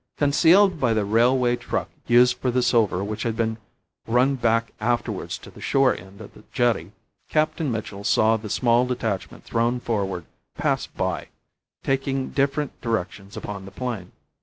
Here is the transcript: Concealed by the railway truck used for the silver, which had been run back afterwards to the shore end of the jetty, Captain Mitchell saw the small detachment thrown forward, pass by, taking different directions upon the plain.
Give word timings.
Concealed 0.17 0.79
by 0.79 0.95
the 0.95 1.05
railway 1.05 1.55
truck 1.55 1.87
used 2.07 2.37
for 2.37 2.49
the 2.49 2.63
silver, 2.63 3.03
which 3.03 3.21
had 3.21 3.37
been 3.37 3.59
run 4.07 4.33
back 4.33 4.73
afterwards 4.81 5.37
to 5.37 5.51
the 5.51 5.61
shore 5.61 5.93
end 5.95 6.19
of 6.21 6.33
the 6.33 6.41
jetty, 6.51 6.91
Captain 7.29 7.71
Mitchell 7.71 8.03
saw 8.03 8.35
the 8.35 8.49
small 8.49 8.87
detachment 8.87 9.43
thrown 9.43 9.79
forward, 9.79 10.25
pass 10.55 10.87
by, 10.87 11.27
taking 11.83 12.31
different 12.31 12.81
directions 12.81 13.37
upon 13.37 13.65
the 13.65 13.69
plain. 13.69 14.11